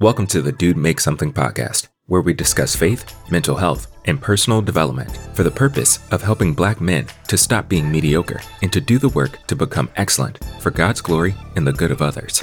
Welcome 0.00 0.26
to 0.26 0.42
the 0.42 0.50
Dude 0.50 0.76
Make 0.76 0.98
Something 0.98 1.32
podcast, 1.32 1.86
where 2.06 2.20
we 2.20 2.34
discuss 2.34 2.74
faith, 2.74 3.14
mental 3.30 3.54
health, 3.54 3.96
and 4.06 4.20
personal 4.20 4.60
development 4.60 5.16
for 5.34 5.44
the 5.44 5.52
purpose 5.52 6.00
of 6.10 6.20
helping 6.20 6.52
black 6.52 6.80
men 6.80 7.06
to 7.28 7.38
stop 7.38 7.68
being 7.68 7.92
mediocre 7.92 8.40
and 8.60 8.72
to 8.72 8.80
do 8.80 8.98
the 8.98 9.10
work 9.10 9.46
to 9.46 9.54
become 9.54 9.88
excellent 9.94 10.44
for 10.58 10.72
God's 10.72 11.00
glory 11.00 11.36
and 11.54 11.64
the 11.64 11.72
good 11.72 11.92
of 11.92 12.02
others. 12.02 12.40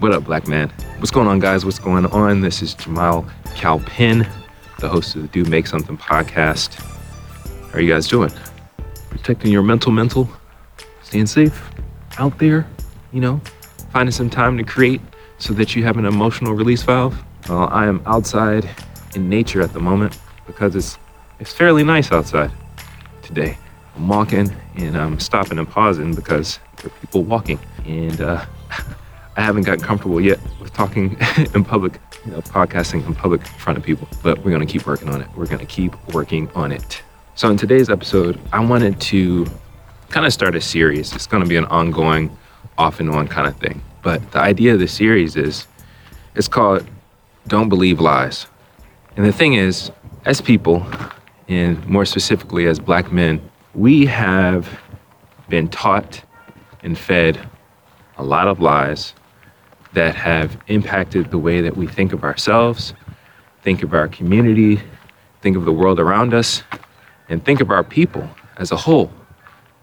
What 0.00 0.10
up, 0.10 0.24
black 0.24 0.48
man? 0.48 0.68
What's 0.96 1.12
going 1.12 1.28
on, 1.28 1.38
guys? 1.38 1.64
What's 1.64 1.78
going 1.78 2.06
on? 2.06 2.40
This 2.40 2.60
is 2.60 2.74
Jamal 2.74 3.24
Calpin, 3.54 4.26
the 4.80 4.88
host 4.88 5.14
of 5.14 5.22
the 5.22 5.28
Dude 5.28 5.48
Make 5.48 5.68
Something 5.68 5.96
podcast. 5.96 6.74
How 7.68 7.78
are 7.78 7.80
you 7.80 7.92
guys 7.92 8.08
doing? 8.08 8.32
Protecting 9.10 9.52
your 9.52 9.62
mental, 9.62 9.92
mental, 9.92 10.28
staying 11.04 11.26
safe 11.26 11.70
out 12.18 12.36
there, 12.40 12.66
you 13.12 13.20
know, 13.20 13.40
finding 13.98 14.12
some 14.12 14.30
time 14.30 14.56
to 14.56 14.62
create 14.62 15.00
so 15.38 15.52
that 15.52 15.74
you 15.74 15.82
have 15.82 15.96
an 15.96 16.04
emotional 16.04 16.52
release 16.52 16.84
valve. 16.84 17.20
Well, 17.48 17.68
I 17.72 17.86
am 17.86 18.00
outside 18.06 18.70
in 19.16 19.28
nature 19.28 19.60
at 19.60 19.72
the 19.72 19.80
moment 19.80 20.16
because 20.46 20.76
it's 20.76 20.96
it's 21.40 21.52
fairly 21.52 21.82
nice 21.82 22.12
outside 22.12 22.52
today. 23.22 23.58
I'm 23.96 24.06
walking 24.06 24.54
and 24.76 24.96
I'm 24.96 25.18
stopping 25.18 25.58
and 25.58 25.68
pausing 25.68 26.14
because 26.14 26.60
there 26.76 26.86
are 26.86 26.96
people 27.00 27.24
walking, 27.24 27.58
and 27.86 28.20
uh, 28.20 28.44
I 29.36 29.40
haven't 29.40 29.64
gotten 29.64 29.82
comfortable 29.82 30.20
yet 30.20 30.38
with 30.60 30.72
talking 30.72 31.16
in 31.54 31.64
public, 31.64 31.98
you 32.24 32.30
know, 32.30 32.40
podcasting 32.42 33.04
in 33.04 33.16
public 33.16 33.40
in 33.40 33.58
front 33.64 33.78
of 33.78 33.84
people. 33.84 34.06
But 34.22 34.44
we're 34.44 34.52
gonna 34.52 34.64
keep 34.64 34.86
working 34.86 35.08
on 35.08 35.22
it. 35.22 35.28
We're 35.34 35.46
gonna 35.46 35.66
keep 35.66 35.92
working 36.14 36.48
on 36.54 36.70
it. 36.70 37.02
So 37.34 37.50
in 37.50 37.56
today's 37.56 37.90
episode, 37.90 38.38
I 38.52 38.64
wanted 38.64 39.00
to 39.12 39.44
kind 40.08 40.24
of 40.24 40.32
start 40.32 40.54
a 40.54 40.60
series. 40.60 41.12
It's 41.16 41.26
gonna 41.26 41.46
be 41.46 41.56
an 41.56 41.64
ongoing 41.64 42.30
off 42.78 43.00
and 43.00 43.10
on 43.10 43.26
kind 43.26 43.48
of 43.48 43.56
thing. 43.56 43.82
But 44.02 44.32
the 44.32 44.38
idea 44.38 44.74
of 44.74 44.80
the 44.80 44.88
series 44.88 45.36
is 45.36 45.66
it's 46.34 46.48
called 46.48 46.86
Don't 47.46 47.68
Believe 47.68 48.00
Lies. 48.00 48.46
And 49.16 49.26
the 49.26 49.32
thing 49.32 49.54
is, 49.54 49.90
as 50.24 50.40
people, 50.40 50.86
and 51.48 51.84
more 51.86 52.04
specifically 52.04 52.66
as 52.66 52.78
black 52.78 53.10
men, 53.10 53.40
we 53.74 54.06
have 54.06 54.80
been 55.48 55.68
taught 55.68 56.22
and 56.82 56.96
fed 56.96 57.40
a 58.16 58.22
lot 58.22 58.48
of 58.48 58.60
lies 58.60 59.14
that 59.94 60.14
have 60.14 60.56
impacted 60.68 61.30
the 61.30 61.38
way 61.38 61.60
that 61.60 61.76
we 61.76 61.86
think 61.86 62.12
of 62.12 62.22
ourselves, 62.22 62.94
think 63.62 63.82
of 63.82 63.94
our 63.94 64.08
community, 64.08 64.80
think 65.40 65.56
of 65.56 65.64
the 65.64 65.72
world 65.72 65.98
around 65.98 66.34
us, 66.34 66.62
and 67.28 67.44
think 67.44 67.60
of 67.60 67.70
our 67.70 67.82
people 67.82 68.28
as 68.58 68.70
a 68.70 68.76
whole. 68.76 69.10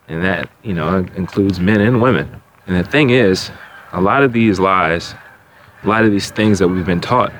And 0.07 0.23
that, 0.23 0.49
you 0.63 0.73
know, 0.73 0.97
includes 1.15 1.59
men 1.59 1.81
and 1.81 2.01
women. 2.01 2.41
And 2.67 2.75
the 2.75 2.83
thing 2.83 3.09
is, 3.09 3.49
a 3.95 4.01
lot 4.01 4.23
of 4.23 4.33
these 4.33 4.59
lies, 4.59 5.15
a 5.83 5.87
lot 5.87 6.03
of 6.03 6.11
these 6.11 6.29
things 6.29 6.59
that 6.59 6.67
we've 6.67 6.85
been 6.85 6.99
taught, 6.99 7.31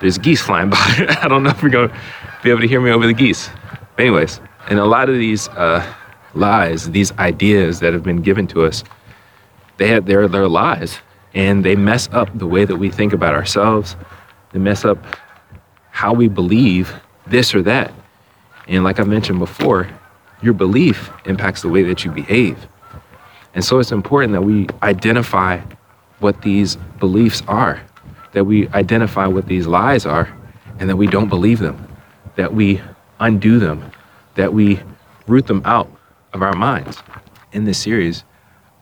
there's 0.00 0.16
geese 0.16 0.40
flying 0.40 0.70
by. 0.70 1.16
I 1.20 1.28
don't 1.28 1.42
know 1.42 1.50
if 1.50 1.60
you're 1.60 1.70
going 1.70 1.90
to 1.90 1.96
be 2.42 2.50
able 2.50 2.62
to 2.62 2.68
hear 2.68 2.80
me 2.80 2.90
over 2.90 3.06
the 3.06 3.12
geese. 3.12 3.50
But 3.96 4.06
anyways, 4.06 4.40
and 4.68 4.78
a 4.78 4.86
lot 4.86 5.10
of 5.10 5.16
these 5.16 5.48
uh, 5.48 5.86
lies, 6.32 6.90
these 6.90 7.12
ideas 7.12 7.80
that 7.80 7.92
have 7.92 8.02
been 8.02 8.22
given 8.22 8.46
to 8.48 8.64
us, 8.64 8.84
they 9.76 9.88
have, 9.88 10.06
they're, 10.06 10.26
they're 10.28 10.48
lies. 10.48 10.98
And 11.34 11.64
they 11.64 11.76
mess 11.76 12.08
up 12.12 12.30
the 12.38 12.46
way 12.46 12.64
that 12.64 12.76
we 12.76 12.88
think 12.90 13.12
about 13.12 13.34
ourselves. 13.34 13.96
They 14.52 14.58
mess 14.58 14.84
up 14.84 14.98
how 15.90 16.14
we 16.14 16.28
believe 16.28 16.94
this 17.26 17.54
or 17.54 17.62
that. 17.62 17.92
And 18.66 18.82
like 18.82 18.98
I 18.98 19.04
mentioned 19.04 19.40
before, 19.40 19.88
your 20.40 20.54
belief 20.54 21.10
impacts 21.26 21.60
the 21.60 21.68
way 21.68 21.82
that 21.82 22.04
you 22.04 22.12
behave. 22.12 22.66
And 23.54 23.64
so 23.64 23.78
it's 23.78 23.92
important 23.92 24.32
that 24.32 24.42
we 24.42 24.66
identify 24.82 25.60
what 26.18 26.42
these 26.42 26.76
beliefs 26.98 27.42
are, 27.46 27.80
that 28.32 28.44
we 28.44 28.68
identify 28.68 29.26
what 29.26 29.46
these 29.46 29.66
lies 29.66 30.06
are, 30.06 30.28
and 30.78 30.88
that 30.90 30.96
we 30.96 31.06
don't 31.06 31.28
believe 31.28 31.60
them, 31.60 31.88
that 32.36 32.52
we 32.52 32.80
undo 33.20 33.58
them, 33.58 33.92
that 34.34 34.52
we 34.52 34.80
root 35.26 35.46
them 35.46 35.62
out 35.64 35.90
of 36.32 36.42
our 36.42 36.54
minds. 36.54 37.02
In 37.52 37.64
this 37.64 37.78
series, 37.78 38.24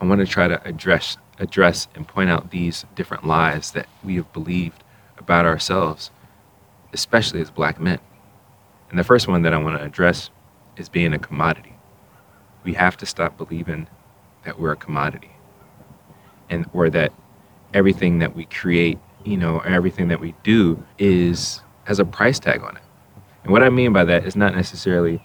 I 0.00 0.06
want 0.06 0.20
to 0.20 0.26
try 0.26 0.48
to 0.48 0.62
address 0.66 1.16
address 1.38 1.88
and 1.94 2.06
point 2.06 2.30
out 2.30 2.50
these 2.50 2.84
different 2.94 3.26
lies 3.26 3.72
that 3.72 3.86
we 4.04 4.16
have 4.16 4.32
believed 4.32 4.84
about 5.18 5.44
ourselves, 5.44 6.10
especially 6.92 7.40
as 7.40 7.50
black 7.50 7.80
men. 7.80 7.98
And 8.90 8.98
the 8.98 9.04
first 9.04 9.28
one 9.28 9.42
that 9.42 9.52
I 9.52 9.58
want 9.58 9.78
to 9.78 9.84
address 9.84 10.30
is 10.76 10.88
being 10.88 11.12
a 11.12 11.18
commodity. 11.18 11.74
We 12.64 12.74
have 12.74 12.96
to 12.98 13.06
stop 13.06 13.36
believing 13.36 13.88
that 14.44 14.58
we're 14.58 14.72
a 14.72 14.76
commodity. 14.76 15.30
And 16.50 16.68
or 16.72 16.90
that 16.90 17.12
everything 17.74 18.18
that 18.18 18.36
we 18.36 18.44
create 18.46 18.98
you 19.24 19.36
know 19.36 19.60
everything 19.60 20.08
that 20.08 20.20
we 20.20 20.34
do 20.42 20.82
is 20.98 21.62
has 21.84 21.98
a 21.98 22.04
price 22.04 22.38
tag 22.38 22.62
on 22.62 22.76
it. 22.76 22.82
And 23.44 23.52
what 23.52 23.62
i 23.62 23.70
mean 23.70 23.92
by 23.92 24.04
that 24.04 24.24
is 24.26 24.36
not 24.36 24.54
necessarily 24.54 25.22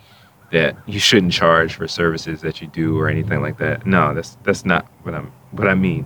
that 0.51 0.77
you 0.85 0.99
shouldn't 0.99 1.33
charge 1.33 1.73
for 1.73 1.87
services 1.87 2.41
that 2.41 2.61
you 2.61 2.67
do 2.67 2.97
or 2.97 3.09
anything 3.09 3.41
like 3.41 3.57
that. 3.57 3.85
No 3.85 4.13
that's 4.13 4.37
that's 4.43 4.65
not 4.65 4.85
what 5.03 5.13
i'm 5.15 5.31
what 5.51 5.67
i 5.67 5.75
mean. 5.75 6.05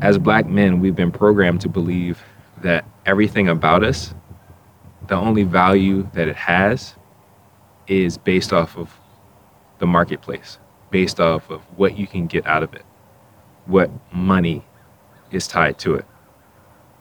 As 0.00 0.18
black 0.18 0.46
men 0.46 0.80
we've 0.80 0.94
been 0.94 1.10
programmed 1.10 1.60
to 1.62 1.68
believe 1.68 2.22
that 2.62 2.84
everything 3.06 3.48
about 3.48 3.82
us 3.82 4.14
the 5.08 5.16
only 5.16 5.42
value 5.42 6.08
that 6.12 6.28
it 6.28 6.36
has 6.36 6.94
is 7.86 8.18
based 8.18 8.52
off 8.52 8.76
of 8.76 8.92
the 9.78 9.86
marketplace 9.86 10.58
based 10.90 11.20
off 11.20 11.50
of 11.50 11.60
what 11.76 11.98
you 11.98 12.06
can 12.06 12.26
get 12.26 12.46
out 12.46 12.62
of 12.62 12.74
it, 12.74 12.84
what 13.66 13.90
money 14.12 14.64
is 15.30 15.46
tied 15.46 15.78
to 15.78 15.94
it. 15.94 16.06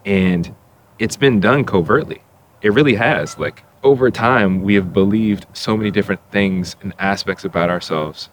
And 0.06 0.54
it's 1.00 1.18
been 1.18 1.40
done 1.40 1.64
covertly. 1.64 2.22
It 2.62 2.74
really 2.74 2.96
has. 2.96 3.38
Like 3.38 3.64
over 3.84 4.10
time, 4.10 4.62
we 4.62 4.76
have 4.76 4.94
believed 4.94 5.46
so 5.54 5.78
many 5.78 5.92
different 5.92 6.22
things 6.32 6.76
and 6.82 6.94
aspects 7.00 7.46
about 7.46 7.70
ourselves. 7.70 8.30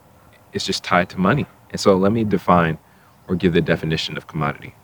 It's 0.53 0.65
just 0.65 0.85
tied 0.85 1.09
to 1.11 1.19
money. 1.19 1.47
And 1.71 1.81
so 1.81 1.97
let 1.97 2.13
me 2.13 2.25
define 2.25 2.79
or 3.29 3.37
give 3.37 3.53
the 3.53 3.61
definition 3.61 4.17
of 4.17 4.27
commodity. 4.27 4.75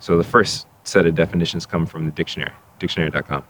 So 0.00 0.16
the 0.16 0.24
first 0.24 0.66
set 0.84 1.06
of 1.06 1.14
definitions 1.14 1.66
come 1.66 1.86
from 1.86 2.06
the 2.06 2.12
dictionary, 2.12 2.52
dictionary.com. 2.78 3.44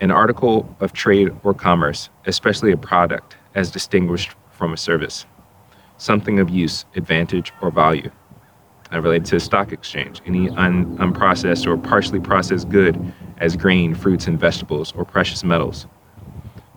An 0.00 0.10
article 0.10 0.74
of 0.80 0.92
trade 0.92 1.30
or 1.44 1.54
commerce, 1.54 2.08
especially 2.26 2.72
a 2.72 2.76
product, 2.76 3.36
as 3.54 3.70
distinguished 3.70 4.34
from 4.50 4.72
a 4.72 4.76
service 4.76 5.26
something 5.96 6.38
of 6.38 6.50
use, 6.50 6.84
advantage, 6.96 7.52
or 7.60 7.70
value. 7.70 8.10
Uh, 8.92 9.00
related 9.00 9.24
to 9.24 9.36
the 9.36 9.40
stock 9.40 9.72
exchange, 9.72 10.20
any 10.26 10.50
un- 10.50 10.96
unprocessed 10.98 11.66
or 11.66 11.76
partially 11.76 12.20
processed 12.20 12.68
good 12.68 13.12
as 13.38 13.56
grain, 13.56 13.94
fruits, 13.94 14.26
and 14.26 14.38
vegetables, 14.38 14.92
or 14.92 15.04
precious 15.04 15.42
metals. 15.42 15.86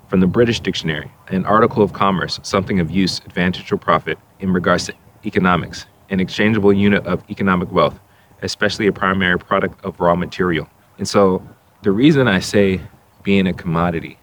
From 0.07 0.21
the 0.21 0.25
British 0.25 0.61
Dictionary, 0.61 1.11
an 1.27 1.45
article 1.45 1.83
of 1.83 1.93
commerce, 1.93 2.39
something 2.43 2.79
of 2.79 2.89
use, 2.89 3.19
advantage, 3.25 3.71
or 3.71 3.77
profit 3.77 4.17
in 4.39 4.51
regards 4.51 4.85
to 4.85 4.93
economics, 5.25 5.85
an 6.09 6.19
exchangeable 6.19 6.73
unit 6.73 7.05
of 7.05 7.23
economic 7.29 7.71
wealth, 7.71 7.99
especially 8.41 8.87
a 8.87 8.93
primary 8.93 9.37
product 9.37 9.83
of 9.83 9.99
raw 9.99 10.15
material. 10.15 10.67
And 10.97 11.07
so 11.07 11.45
the 11.83 11.91
reason 11.91 12.27
I 12.27 12.39
say 12.39 12.81
being 13.21 13.45
a 13.45 13.53
commodity 13.53 14.17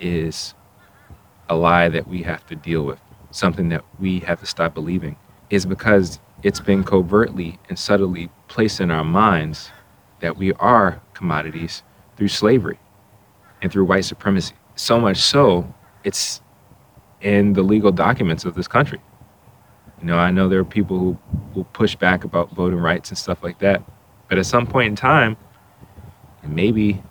is 0.00 0.54
a 1.48 1.54
lie 1.54 1.88
that 1.88 2.08
we 2.08 2.22
have 2.24 2.44
to 2.48 2.56
deal 2.56 2.84
with 2.84 2.98
something 3.30 3.68
that 3.68 3.84
we 3.98 4.20
have 4.20 4.40
to 4.40 4.46
stop 4.46 4.74
believing 4.74 5.16
is 5.50 5.66
because 5.66 6.18
it's 6.42 6.60
been 6.60 6.84
covertly 6.84 7.58
and 7.68 7.78
subtly 7.78 8.30
placed 8.48 8.80
in 8.80 8.90
our 8.90 9.04
minds 9.04 9.70
that 10.20 10.36
we 10.36 10.52
are 10.54 11.00
commodities 11.14 11.82
through 12.16 12.28
slavery 12.28 12.78
and 13.62 13.72
through 13.72 13.84
white 13.84 14.04
supremacy. 14.04 14.54
So 14.76 15.00
much 15.00 15.18
so, 15.18 15.72
it's 16.04 16.40
in 17.20 17.52
the 17.52 17.62
legal 17.62 17.90
documents 17.90 18.44
of 18.44 18.54
this 18.54 18.68
country. 18.68 19.00
You 20.00 20.06
know, 20.06 20.18
I 20.18 20.30
know 20.30 20.48
there 20.48 20.60
are 20.60 20.64
people 20.64 20.98
who 20.98 21.18
will 21.54 21.64
push 21.64 21.96
back 21.96 22.24
about 22.24 22.50
voting 22.52 22.78
rights 22.78 23.10
and 23.10 23.18
stuff 23.18 23.42
like 23.42 23.58
that. 23.58 23.82
But 24.28 24.38
at 24.38 24.46
some 24.46 24.66
point 24.66 24.90
in 24.90 24.96
time, 24.96 25.36
and 26.42 26.54
maybe 26.54 27.02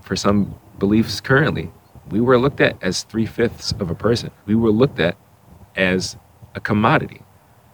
for 0.00 0.16
some 0.16 0.54
beliefs 0.78 1.20
currently, 1.20 1.70
we 2.08 2.20
were 2.20 2.38
looked 2.38 2.60
at 2.60 2.82
as 2.82 3.04
three 3.04 3.26
fifths 3.26 3.72
of 3.72 3.90
a 3.90 3.94
person. 3.94 4.30
We 4.46 4.54
were 4.54 4.70
looked 4.70 4.98
at 4.98 5.16
as 5.76 6.16
a 6.54 6.60
commodity, 6.60 7.22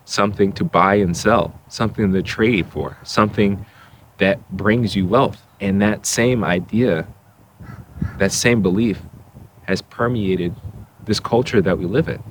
something 0.04 0.52
to 0.52 0.64
buy 0.64 0.96
and 0.96 1.16
sell, 1.16 1.58
something 1.68 2.12
to 2.12 2.22
trade 2.22 2.66
for, 2.66 2.96
something 3.02 3.64
that 4.18 4.38
brings 4.50 4.94
you 4.96 5.06
wealth. 5.06 5.40
And 5.60 5.80
that 5.80 6.06
same 6.06 6.42
idea, 6.44 7.06
that 8.18 8.32
same 8.32 8.62
belief 8.62 9.00
has 9.64 9.80
permeated 9.82 10.54
this 11.04 11.20
culture 11.20 11.62
that 11.62 11.78
we 11.78 11.84
live 11.84 12.08
in. 12.08 12.22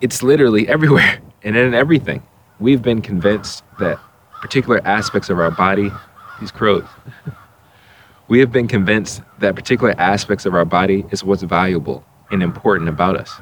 It's 0.00 0.22
literally 0.22 0.66
everywhere 0.76 1.20
and 1.42 1.56
in 1.56 1.74
everything. 1.74 2.22
We've 2.60 2.82
been 2.82 3.02
convinced 3.02 3.62
that 3.78 4.00
particular 4.40 4.80
aspects 4.84 5.30
of 5.30 5.38
our 5.38 5.50
body, 5.50 5.90
these 6.40 6.50
crows, 6.50 6.86
we 8.28 8.40
have 8.40 8.52
been 8.52 8.68
convinced 8.68 9.22
that 9.38 9.56
particular 9.56 9.94
aspects 9.98 10.46
of 10.46 10.54
our 10.54 10.64
body 10.64 11.04
is 11.10 11.24
what's 11.24 11.42
valuable 11.42 12.04
and 12.30 12.42
important 12.42 12.88
about 12.88 13.16
us. 13.16 13.40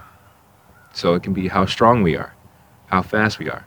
So 0.97 1.13
it 1.13 1.23
can 1.23 1.35
be 1.35 1.47
how 1.47 1.67
strong 1.67 2.03
we 2.03 2.17
are, 2.17 2.35
how 2.87 3.03
fast 3.03 3.39
we 3.39 3.51
are, 3.51 3.67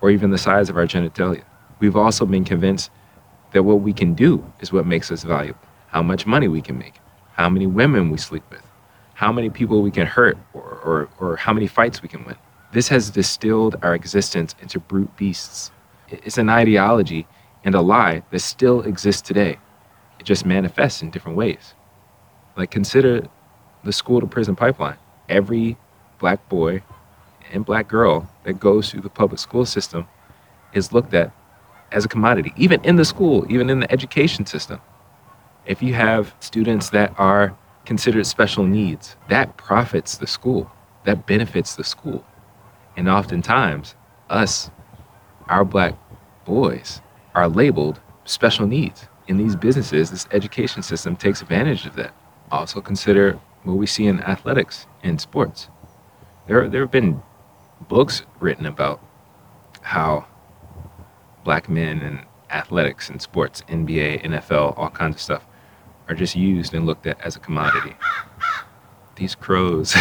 or 0.00 0.10
even 0.10 0.30
the 0.32 0.36
size 0.36 0.68
of 0.68 0.76
our 0.76 0.84
genitalia. 0.84 1.44
We've 1.78 1.94
also 1.94 2.26
been 2.26 2.44
convinced 2.44 2.90
that 3.52 3.62
what 3.62 3.82
we 3.82 3.92
can 3.92 4.14
do 4.14 4.44
is 4.58 4.72
what 4.72 4.84
makes 4.84 5.12
us 5.12 5.22
valuable. 5.22 5.60
How 5.86 6.02
much 6.02 6.26
money 6.26 6.48
we 6.48 6.60
can 6.60 6.76
make, 6.76 6.94
how 7.34 7.48
many 7.48 7.68
women 7.68 8.10
we 8.10 8.18
sleep 8.18 8.42
with, 8.50 8.66
how 9.14 9.30
many 9.30 9.48
people 9.48 9.80
we 9.80 9.92
can 9.92 10.08
hurt, 10.08 10.36
or, 10.54 10.80
or, 10.84 11.08
or 11.20 11.36
how 11.36 11.52
many 11.52 11.68
fights 11.68 12.02
we 12.02 12.08
can 12.08 12.24
win. 12.24 12.34
This 12.72 12.88
has 12.88 13.10
distilled 13.10 13.76
our 13.82 13.94
existence 13.94 14.56
into 14.60 14.80
brute 14.80 15.16
beasts. 15.16 15.70
It's 16.08 16.36
an 16.36 16.48
ideology 16.48 17.28
and 17.62 17.76
a 17.76 17.80
lie 17.80 18.24
that 18.32 18.40
still 18.40 18.82
exists 18.82 19.22
today. 19.22 19.56
It 20.18 20.24
just 20.24 20.44
manifests 20.44 21.00
in 21.00 21.10
different 21.10 21.36
ways. 21.36 21.74
Like, 22.56 22.72
consider 22.72 23.28
the 23.84 23.92
school 23.92 24.20
to 24.20 24.26
prison 24.26 24.56
pipeline. 24.56 24.96
Every 25.28 25.76
black 26.18 26.48
boy 26.48 26.82
and 27.52 27.64
black 27.64 27.88
girl 27.88 28.28
that 28.44 28.60
goes 28.60 28.90
through 28.90 29.02
the 29.02 29.10
public 29.10 29.38
school 29.38 29.66
system 29.66 30.06
is 30.72 30.92
looked 30.92 31.14
at 31.14 31.32
as 31.92 32.04
a 32.04 32.08
commodity, 32.08 32.52
even 32.56 32.82
in 32.84 32.96
the 32.96 33.04
school, 33.04 33.46
even 33.48 33.70
in 33.70 33.80
the 33.80 33.90
education 33.92 34.44
system. 34.46 34.80
If 35.66 35.82
you 35.82 35.94
have 35.94 36.34
students 36.40 36.90
that 36.90 37.14
are 37.18 37.56
considered 37.84 38.26
special 38.26 38.64
needs, 38.64 39.16
that 39.28 39.56
profits 39.56 40.16
the 40.16 40.26
school, 40.26 40.70
that 41.04 41.26
benefits 41.26 41.76
the 41.76 41.84
school. 41.84 42.24
And 42.96 43.08
oftentimes, 43.08 43.94
us, 44.28 44.70
our 45.48 45.64
black 45.64 45.94
boys, 46.44 47.00
are 47.34 47.48
labeled 47.48 48.00
special 48.24 48.66
needs. 48.66 49.06
In 49.28 49.38
these 49.38 49.56
businesses, 49.56 50.10
this 50.10 50.26
education 50.32 50.82
system 50.82 51.16
takes 51.16 51.42
advantage 51.42 51.86
of 51.86 51.96
that. 51.96 52.12
Also, 52.50 52.80
consider 52.80 53.38
what 53.64 53.74
we 53.74 53.86
see 53.86 54.06
in 54.06 54.20
athletics 54.20 54.86
and 55.02 55.20
sports. 55.20 55.68
There, 56.46 56.68
there 56.68 56.82
have 56.82 56.92
been 56.92 57.22
books 57.88 58.22
written 58.38 58.66
about 58.66 59.00
how 59.82 60.26
black 61.42 61.68
men 61.68 62.00
in 62.02 62.20
athletics 62.50 63.10
and 63.10 63.20
sports, 63.20 63.62
NBA, 63.68 64.22
NFL, 64.24 64.78
all 64.78 64.90
kinds 64.90 65.16
of 65.16 65.20
stuff, 65.20 65.46
are 66.08 66.14
just 66.14 66.36
used 66.36 66.72
and 66.72 66.86
looked 66.86 67.06
at 67.08 67.20
as 67.20 67.34
a 67.34 67.40
commodity. 67.40 67.96
These 69.16 69.34
crows. 69.34 69.96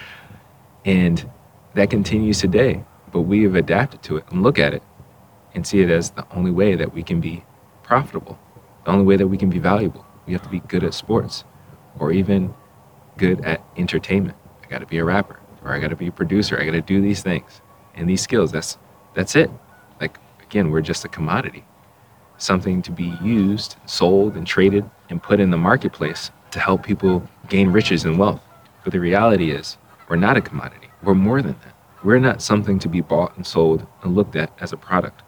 and 0.86 1.30
that 1.74 1.90
continues 1.90 2.40
today, 2.40 2.82
but 3.12 3.22
we 3.22 3.42
have 3.42 3.54
adapted 3.54 4.02
to 4.04 4.16
it 4.16 4.24
and 4.30 4.42
look 4.42 4.58
at 4.58 4.72
it 4.72 4.82
and 5.54 5.66
see 5.66 5.80
it 5.80 5.90
as 5.90 6.10
the 6.12 6.26
only 6.30 6.50
way 6.50 6.74
that 6.74 6.94
we 6.94 7.02
can 7.02 7.20
be 7.20 7.44
profitable, 7.82 8.38
the 8.86 8.92
only 8.92 9.04
way 9.04 9.16
that 9.16 9.28
we 9.28 9.36
can 9.36 9.50
be 9.50 9.58
valuable. 9.58 10.06
We 10.26 10.32
have 10.32 10.42
to 10.42 10.48
be 10.48 10.60
good 10.60 10.84
at 10.84 10.94
sports 10.94 11.44
or 11.98 12.12
even 12.12 12.54
good 13.18 13.44
at 13.44 13.62
entertainment. 13.76 14.38
I 14.64 14.68
got 14.68 14.78
to 14.78 14.86
be 14.86 14.96
a 14.96 15.04
rapper 15.04 15.38
or 15.64 15.72
I 15.72 15.78
got 15.78 15.88
to 15.88 15.96
be 15.96 16.08
a 16.08 16.12
producer. 16.12 16.58
I 16.60 16.64
got 16.64 16.72
to 16.72 16.80
do 16.80 17.00
these 17.00 17.22
things 17.22 17.60
and 17.94 18.08
these 18.08 18.22
skills. 18.22 18.52
That's 18.52 18.78
that's 19.14 19.36
it. 19.36 19.50
Like 20.00 20.18
again, 20.42 20.70
we're 20.70 20.80
just 20.80 21.04
a 21.04 21.08
commodity, 21.08 21.64
something 22.38 22.82
to 22.82 22.90
be 22.92 23.14
used, 23.22 23.76
sold, 23.86 24.36
and 24.36 24.46
traded 24.46 24.88
and 25.08 25.22
put 25.22 25.40
in 25.40 25.50
the 25.50 25.56
marketplace 25.56 26.30
to 26.52 26.60
help 26.60 26.84
people 26.84 27.26
gain 27.48 27.68
riches 27.68 28.04
and 28.04 28.18
wealth. 28.18 28.40
But 28.84 28.92
the 28.92 29.00
reality 29.00 29.50
is, 29.50 29.76
we're 30.08 30.16
not 30.16 30.36
a 30.36 30.40
commodity. 30.40 30.88
We're 31.02 31.14
more 31.14 31.42
than 31.42 31.56
that. 31.64 31.74
We're 32.02 32.18
not 32.18 32.42
something 32.42 32.78
to 32.80 32.88
be 32.88 33.00
bought 33.00 33.36
and 33.36 33.46
sold 33.46 33.86
and 34.02 34.14
looked 34.14 34.36
at 34.36 34.50
as 34.60 34.72
a 34.72 34.76
product. 34.76 35.22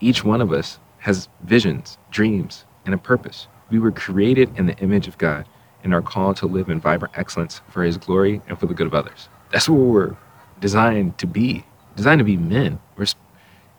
Each 0.00 0.24
one 0.24 0.40
of 0.40 0.52
us 0.52 0.78
has 0.98 1.28
visions, 1.42 1.98
dreams, 2.10 2.64
and 2.86 2.94
a 2.94 2.98
purpose. 2.98 3.48
We 3.70 3.78
were 3.78 3.90
created 3.90 4.56
in 4.56 4.66
the 4.66 4.76
image 4.78 5.08
of 5.08 5.18
God 5.18 5.46
and 5.82 5.92
are 5.92 6.02
called 6.02 6.36
to 6.38 6.46
live 6.46 6.68
in 6.68 6.80
vibrant 6.80 7.18
excellence 7.18 7.60
for 7.68 7.82
His 7.82 7.98
glory 7.98 8.40
and 8.48 8.58
for 8.58 8.66
the 8.66 8.74
good 8.74 8.86
of 8.86 8.94
others. 8.94 9.28
That's 9.52 9.68
what 9.68 9.76
we're 9.78 10.16
designed 10.60 11.18
to 11.18 11.26
be, 11.26 11.64
designed 11.96 12.18
to 12.18 12.24
be 12.24 12.36
men. 12.36 12.80
We're 12.96 13.06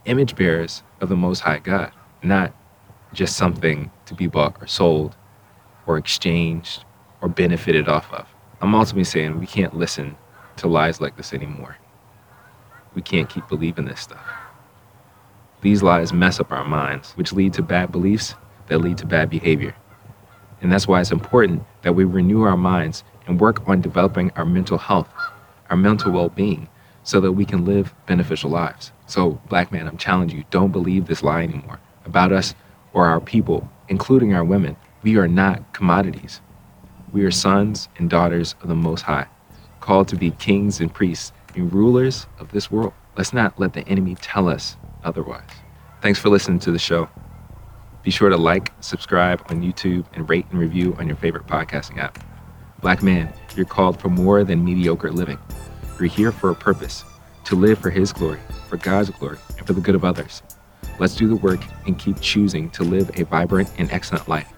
image 0.05 0.35
bearers 0.35 0.83
of 1.01 1.09
the 1.09 1.15
Most 1.15 1.41
High 1.41 1.59
God, 1.59 1.91
not 2.23 2.53
just 3.13 3.37
something 3.37 3.91
to 4.05 4.13
be 4.13 4.27
bought 4.27 4.61
or 4.61 4.67
sold 4.67 5.15
or 5.87 5.97
exchanged 5.97 6.83
or 7.21 7.29
benefited 7.29 7.87
off 7.87 8.11
of. 8.13 8.27
I'm 8.61 8.73
ultimately 8.75 9.03
saying 9.03 9.39
we 9.39 9.47
can't 9.47 9.75
listen 9.75 10.15
to 10.57 10.67
lies 10.67 11.01
like 11.01 11.17
this 11.17 11.33
anymore. 11.33 11.77
We 12.93 13.01
can't 13.01 13.29
keep 13.29 13.47
believing 13.47 13.85
this 13.85 13.99
stuff. 13.99 14.23
These 15.61 15.83
lies 15.83 16.13
mess 16.13 16.39
up 16.39 16.51
our 16.51 16.65
minds, 16.65 17.13
which 17.13 17.33
lead 17.33 17.53
to 17.53 17.63
bad 17.63 17.91
beliefs 17.91 18.35
that 18.67 18.79
lead 18.79 18.97
to 18.99 19.05
bad 19.05 19.29
behavior. 19.29 19.75
And 20.61 20.71
that's 20.71 20.87
why 20.87 21.01
it's 21.01 21.11
important 21.11 21.63
that 21.81 21.93
we 21.93 22.03
renew 22.03 22.43
our 22.43 22.57
minds 22.57 23.03
and 23.27 23.39
work 23.39 23.67
on 23.67 23.81
developing 23.81 24.31
our 24.35 24.45
mental 24.45 24.77
health, 24.77 25.09
our 25.69 25.77
mental 25.77 26.11
well 26.11 26.29
being, 26.29 26.67
so 27.03 27.19
that 27.19 27.33
we 27.33 27.45
can 27.45 27.65
live 27.65 27.93
beneficial 28.07 28.49
lives. 28.49 28.91
So, 29.07 29.41
black 29.49 29.71
man, 29.71 29.87
I'm 29.87 29.97
challenging 29.97 30.39
you 30.39 30.45
don't 30.49 30.71
believe 30.71 31.05
this 31.05 31.23
lie 31.23 31.43
anymore 31.43 31.79
about 32.05 32.31
us 32.31 32.55
or 32.93 33.05
our 33.07 33.19
people, 33.19 33.69
including 33.89 34.33
our 34.33 34.43
women. 34.43 34.75
We 35.03 35.17
are 35.17 35.27
not 35.27 35.73
commodities. 35.73 36.41
We 37.11 37.23
are 37.23 37.31
sons 37.31 37.89
and 37.97 38.09
daughters 38.09 38.55
of 38.61 38.67
the 38.67 38.75
Most 38.75 39.01
High, 39.01 39.27
called 39.79 40.07
to 40.09 40.15
be 40.15 40.31
kings 40.31 40.79
and 40.79 40.93
priests 40.93 41.31
and 41.55 41.71
rulers 41.71 42.25
of 42.39 42.51
this 42.51 42.71
world. 42.71 42.93
Let's 43.17 43.33
not 43.33 43.59
let 43.59 43.73
the 43.73 43.87
enemy 43.87 44.15
tell 44.15 44.49
us 44.49 44.75
otherwise. 45.03 45.49
Thanks 46.01 46.19
for 46.19 46.29
listening 46.29 46.59
to 46.59 46.71
the 46.71 46.79
show. 46.79 47.09
Be 48.03 48.11
sure 48.11 48.29
to 48.29 48.37
like, 48.37 48.71
subscribe 48.81 49.41
on 49.49 49.61
YouTube, 49.61 50.05
and 50.13 50.29
rate 50.29 50.45
and 50.51 50.59
review 50.59 50.95
on 50.99 51.07
your 51.07 51.15
favorite 51.15 51.47
podcasting 51.47 51.97
app. 51.97 52.19
Black 52.81 53.01
man, 53.01 53.33
you're 53.55 53.65
called 53.65 53.99
for 53.99 54.09
more 54.09 54.43
than 54.43 54.63
mediocre 54.63 55.11
living. 55.11 55.39
You're 55.99 56.09
here 56.09 56.31
for 56.31 56.49
a 56.49 56.55
purpose 56.55 57.03
to 57.45 57.55
live 57.55 57.79
for 57.79 57.89
His 57.89 58.11
glory, 58.11 58.39
for 58.67 58.77
God's 58.77 59.09
glory, 59.11 59.37
and 59.57 59.65
for 59.65 59.73
the 59.73 59.81
good 59.81 59.95
of 59.95 60.03
others. 60.03 60.41
Let's 60.99 61.15
do 61.15 61.27
the 61.27 61.35
work 61.35 61.61
and 61.85 61.97
keep 61.97 62.19
choosing 62.19 62.69
to 62.71 62.83
live 62.83 63.11
a 63.19 63.23
vibrant 63.25 63.71
and 63.77 63.91
excellent 63.91 64.27
life. 64.27 64.51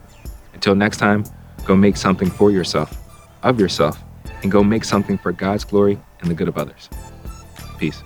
Until 0.53 0.75
next 0.75 0.97
time, 0.97 1.23
go 1.65 1.75
make 1.75 1.97
something 1.97 2.29
for 2.29 2.51
yourself, 2.51 2.97
of 3.43 3.59
yourself, 3.59 4.01
and 4.41 4.51
go 4.51 4.63
make 4.63 4.83
something 4.83 5.17
for 5.17 5.31
God's 5.31 5.63
glory 5.63 5.99
and 6.21 6.29
the 6.29 6.35
good 6.35 6.47
of 6.47 6.57
others. 6.57 6.89
Peace. 7.77 8.01